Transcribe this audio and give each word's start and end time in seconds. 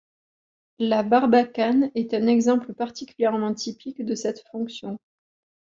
La 0.79 1.03
barbacane 1.03 1.91
est 1.93 2.15
un 2.15 2.25
exemple 2.25 2.73
particulièrement 2.73 3.53
typique 3.53 4.03
de 4.03 4.15
cette 4.15 4.39
fonction. 4.49 4.97